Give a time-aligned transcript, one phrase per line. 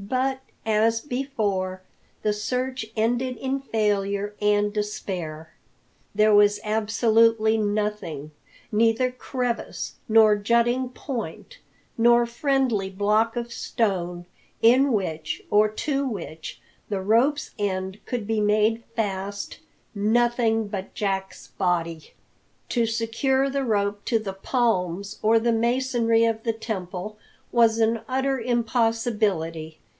[0.00, 1.82] But, as before,
[2.22, 5.54] the search ended in failure and despair.
[6.14, 8.30] There was absolutely nothing
[8.70, 11.58] neither crevice, nor jutting point,
[11.98, 14.26] nor friendly block of stone
[14.62, 19.58] in which, or to which, the rope's end could be made fast:
[19.96, 22.12] nothing but Jack's body!
[22.68, 27.18] To secure the rope to the palms or the masonry of the temple
[27.50, 29.80] was an utter impossibility.